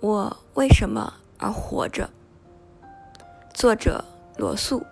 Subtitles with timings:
[0.00, 2.08] 我为什么而活着？
[3.52, 4.02] 作者
[4.38, 4.82] 罗素。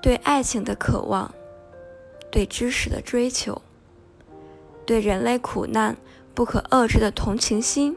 [0.00, 1.34] 对爱情的渴望，
[2.30, 3.60] 对知识的追求，
[4.86, 5.96] 对人类苦难
[6.32, 7.96] 不可遏制的同情心，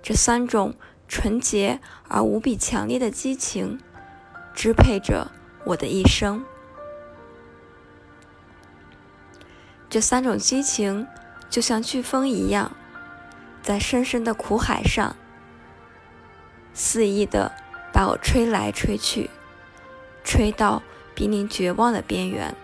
[0.00, 0.74] 这三种
[1.08, 3.80] 纯洁而无比强烈的激情，
[4.54, 5.32] 支配着
[5.64, 6.44] 我的一生。
[9.90, 11.06] 这三种激情
[11.48, 12.72] 就像飓风一样，
[13.62, 15.16] 在深深的苦海上
[16.74, 17.52] 肆意的
[17.92, 19.30] 把我吹来吹去，
[20.22, 20.82] 吹到
[21.14, 22.54] 濒临绝望的边缘。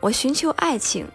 [0.00, 1.08] 我寻求爱情，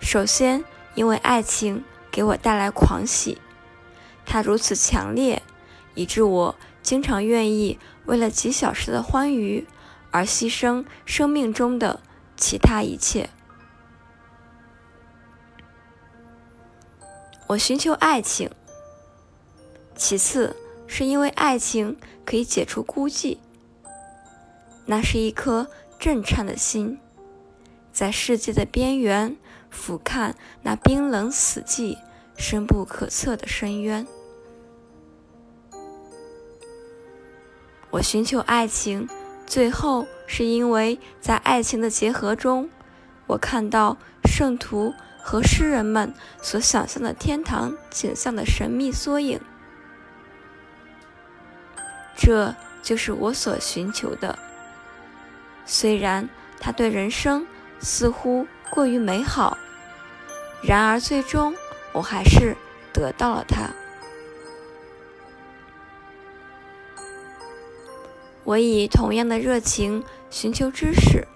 [0.00, 3.38] 首先因为爱情给我带来狂喜，
[4.24, 5.42] 它如此强烈，
[5.94, 9.66] 以致我经常愿意为了几小时的欢愉。
[10.12, 12.00] 而牺牲生命中的
[12.36, 13.30] 其他一切。
[17.48, 18.50] 我寻求爱情，
[19.96, 20.54] 其次
[20.86, 23.38] 是因为爱情可以解除孤寂。
[24.86, 26.98] 那是一颗震颤的心，
[27.92, 29.36] 在世界的边缘
[29.70, 31.98] 俯瞰那冰冷死寂、
[32.36, 34.06] 深不可测的深渊。
[37.90, 39.08] 我寻求爱情。
[39.52, 42.70] 最后，是因为在爱情的结合中，
[43.26, 49.38] 我看到圣徒和诗人们所想象的天堂景象的神秘缩影。
[52.16, 54.38] 这就是我所寻求的。
[55.66, 56.26] 虽然
[56.58, 57.46] 它对人生
[57.78, 59.58] 似乎过于美好，
[60.64, 61.54] 然而最终
[61.92, 62.56] 我还是
[62.90, 63.68] 得到了它。
[68.44, 71.28] 我以同样的热情寻求知识，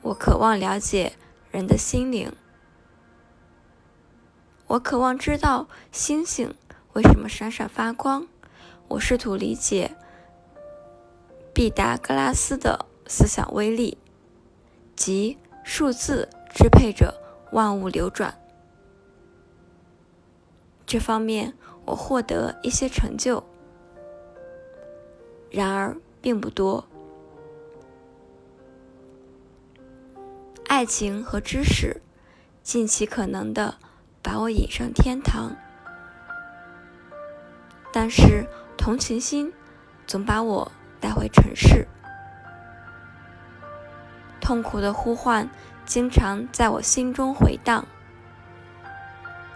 [0.00, 1.14] 我渴望了解
[1.50, 2.32] 人的心灵，
[4.68, 6.54] 我渴望知道星星
[6.92, 8.28] 为什么闪闪发光，
[8.86, 9.96] 我试图理解
[11.52, 13.98] 毕达哥拉斯的思想威力，
[14.94, 17.20] 即数字支配着
[17.50, 18.38] 万物流转。
[20.86, 21.54] 这方面
[21.86, 23.42] 我获得一些成就，
[25.50, 25.96] 然而。
[26.20, 26.86] 并不多。
[30.66, 32.00] 爱情和知识
[32.62, 33.76] 尽其可能的
[34.22, 35.56] 把我引上天堂，
[37.92, 38.46] 但是
[38.78, 39.52] 同情心
[40.06, 40.70] 总把我
[41.00, 41.86] 带回尘世。
[44.40, 45.48] 痛苦的呼唤
[45.84, 47.86] 经常在我心中回荡。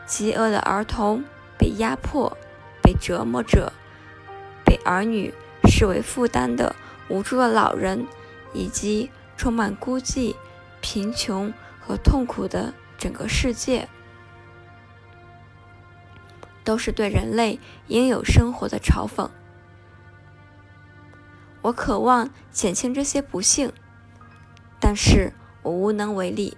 [0.07, 1.25] 饥饿的儿童
[1.59, 2.37] 被压迫、
[2.83, 3.73] 被折磨着，
[4.65, 5.33] 被儿女。
[5.77, 6.77] 视为负担的
[7.09, 8.07] 无助的老人，
[8.53, 10.37] 以及充满孤寂、
[10.81, 13.89] 贫穷和痛苦的整个世界，
[16.62, 17.59] 都是对人类
[17.89, 19.29] 应有生活的嘲讽。
[21.61, 23.73] 我渴望减轻这些不幸，
[24.79, 25.33] 但是
[25.65, 26.56] 我无能为力，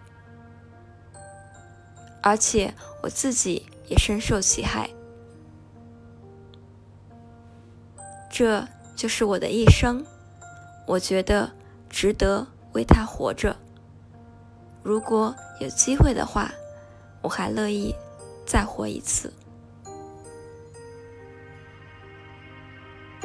[2.23, 4.91] 而且我自己也深受其害。
[8.29, 8.69] 这。
[8.97, 10.03] 就是我的一生，
[10.87, 11.51] 我觉得
[11.91, 13.55] 值得为他活着。
[14.83, 16.51] 如果有机会的话，
[17.21, 17.95] 我还乐意
[18.47, 19.33] 再活一次。